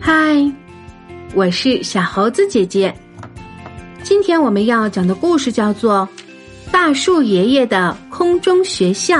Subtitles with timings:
[0.00, 0.52] 嗨，
[1.34, 2.94] 我是小猴子姐姐。
[4.02, 6.08] 今天我们要讲的故事叫做
[6.72, 9.16] 《大树爷爷的空中学校》。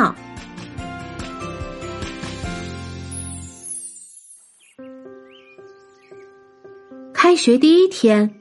[7.12, 8.34] 开学第一天，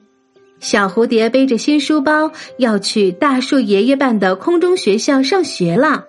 [0.59, 6.05] 小蝴蝶背着新书包要去大树爷爷办的空中学校上学了。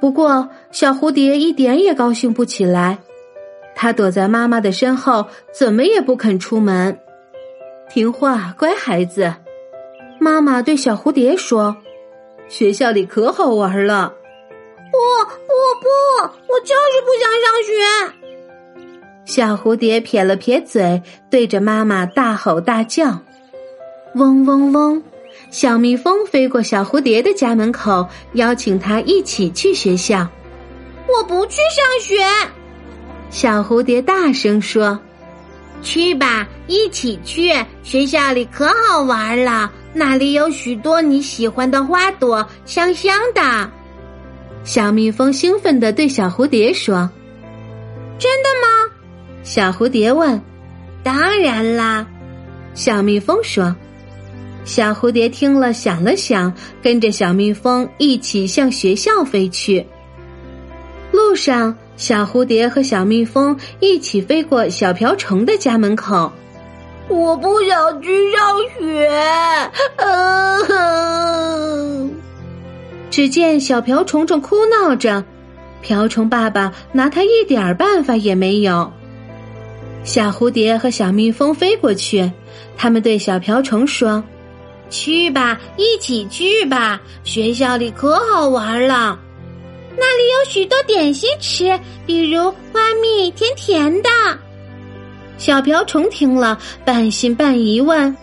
[0.00, 2.98] 不过，小蝴蝶一点也高兴不起来。
[3.80, 6.98] 他躲在妈妈的身后，怎么也不肯出门。
[7.88, 9.32] 听话，乖孩子。
[10.18, 11.76] 妈妈对小蝴蝶说
[12.50, 14.12] ：“学校里可好玩了。”
[14.90, 14.98] 不
[15.46, 15.88] 不不，
[16.48, 17.72] 我就是不想上学。
[19.24, 21.00] 小蝴蝶撇了撇嘴，
[21.30, 23.20] 对着妈妈大吼大叫
[24.16, 25.00] ：“嗡嗡嗡！”
[25.52, 30.26] 小蜜蜂飞过小蝴蝶的家门口，邀请他一起去学校。
[31.06, 32.16] 我不去上学。
[33.30, 34.98] 小蝴蝶大声说
[35.82, 37.52] ：“去吧，一起去！
[37.82, 43.70] 学校里可好玩了，那里有许多你喜欢的花朵，香香的。”
[44.64, 47.08] 小蜜蜂兴奋地对小蝴蝶说
[48.18, 48.92] ：“真的吗？”
[49.44, 50.40] 小蝴蝶问。
[51.04, 52.06] “当然啦。”
[52.74, 53.74] 小蜜蜂说。
[54.64, 59.86] 小蝴蝶听了，想了想，跟着小蜜蜂一起向学校飞去。
[61.12, 61.76] 路上。
[61.98, 66.32] 小蝴蝶和小蜜蜂一起飞过小瓢虫的家门口。
[67.08, 68.40] 我不想去上
[68.78, 69.10] 学。
[73.10, 75.24] 只见小瓢虫正哭闹着，
[75.82, 78.92] 瓢虫爸爸拿他一点办法也没有。
[80.04, 82.30] 小蝴蝶和小蜜蜂飞过去，
[82.76, 84.22] 他们对小瓢虫说
[84.88, 89.18] ：“去吧，一起去吧，学校里可好玩了。”
[89.98, 94.08] 那里有许多点心吃，比如花蜜，甜甜的。
[95.36, 98.16] 小瓢虫听了，半信半疑问：“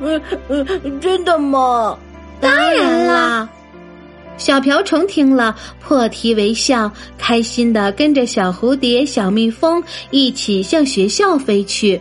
[0.00, 1.96] 嗯嗯，真的吗
[2.40, 3.48] ？”“当然啦！”
[4.36, 12.00] 小瓢虫听了，破涕为笑，开心的跟着小蝴蝶、小蜜蜂一起向学校飞去。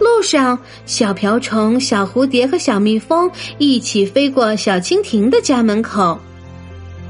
[0.00, 6.18] 路上，小瓢虫、小蝴蝶和小蜜蜂一起飞过小蜻蜓的家门口。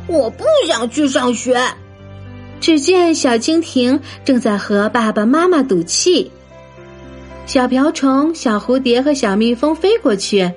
[0.06, 1.58] 我不想去上学。
[2.60, 6.30] 只见小蜻蜓正在和爸爸妈妈赌气。
[7.46, 10.50] 小瓢虫、小蝴蝶和小蜜蜂飞过去，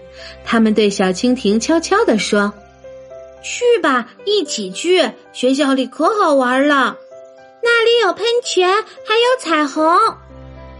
[0.45, 2.53] 他们对小蜻蜓悄悄地说
[3.43, 6.95] ：“去吧，一起去，学校里可好玩了。
[7.61, 9.97] 那里有喷泉，还有彩虹，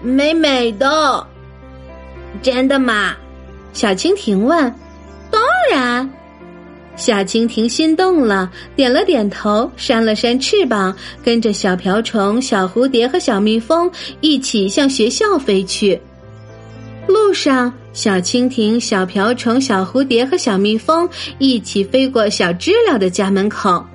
[0.01, 1.27] 美美的。”
[2.41, 3.16] 真的吗？
[3.73, 4.73] 小蜻蜓问。
[5.29, 6.09] “当然。”
[6.97, 10.94] 小蜻蜓心动了，点了点头，扇了扇翅膀，
[11.24, 16.02] 跟着小瓢虫、小蝴蝶和小蜜蜂一起向学校飞去。
[17.07, 21.07] 路上，小蜻蜓、小瓢虫、小蝴蝶和小蜜蜂
[21.38, 23.86] 一起飞过小知了的家门口。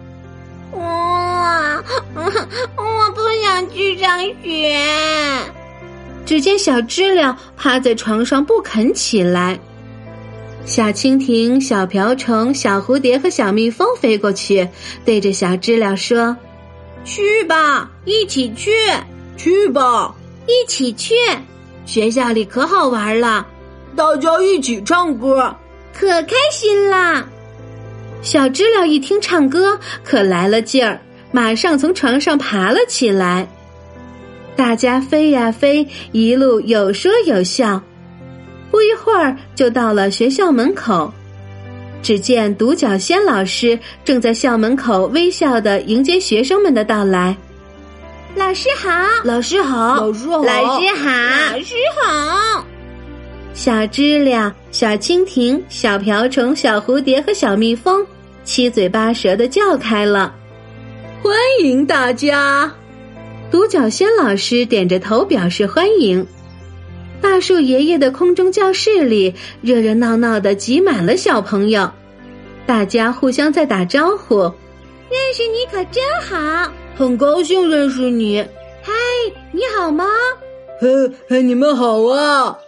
[0.74, 1.82] 哇，
[2.14, 4.80] 我不想去上学。
[6.24, 9.58] 只见小知了趴在床上不肯起来。
[10.64, 14.68] 小蜻蜓、小瓢虫、小蝴蝶和小蜜蜂飞过去，
[15.04, 16.36] 对着小知了说
[17.04, 18.70] ：“去吧，一起去！
[19.36, 20.14] 去吧，
[20.46, 21.14] 一起去！
[21.84, 23.46] 学校里可好玩了，
[23.96, 25.54] 大家一起唱歌，
[25.92, 27.26] 可开心啦！”
[28.22, 31.00] 小知了一听唱歌，可来了劲儿，
[31.32, 33.48] 马上从床上爬了起来。
[34.54, 37.82] 大家飞呀飞，一路有说有笑。
[38.72, 41.12] 不一会儿就到了学校门口，
[42.02, 47.36] 只见独角仙老师正在校门口微笑的迎接学生们的到来。
[48.34, 48.90] 老师好，
[49.24, 51.10] 老师好，老师好，老师好，
[51.52, 52.66] 老师好。
[53.52, 58.04] 小知了、小蜻蜓、小瓢虫、小蝴蝶和小蜜蜂
[58.42, 60.34] 七嘴八舌的叫开了，
[61.22, 62.72] 欢迎大家！
[63.50, 66.26] 独角仙老师点着头表示欢迎。
[67.22, 69.32] 大树爷爷的空中教室里
[69.62, 71.90] 热热闹闹的挤满了小朋友，
[72.66, 74.40] 大家互相在打招呼。
[75.08, 78.44] 认识你可真好，很高兴认识你。
[78.82, 78.92] 嗨，
[79.52, 80.04] 你好吗？
[81.28, 82.58] 嘿，你们好啊！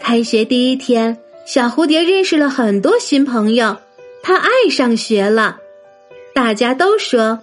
[0.00, 1.16] 开学第一天，
[1.46, 3.76] 小蝴蝶认识了很多新朋友，
[4.24, 5.58] 它爱上学了。
[6.34, 7.38] 大家都说，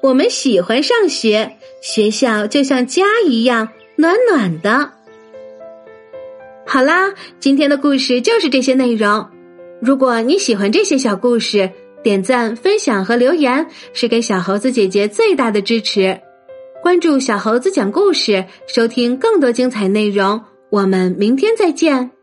[0.00, 4.92] 我们喜欢上学，学校就像家一样暖暖的。
[6.70, 9.26] 好啦，今天的故事就是这些内容。
[9.80, 11.70] 如果你喜欢这些小故事，
[12.04, 16.20] 点赞、分享和留言是给小猴子姐姐最大的支持。
[16.82, 20.42] 关注小猴子讲故事，收听更多精彩内容。
[20.70, 22.17] 我们明天再见。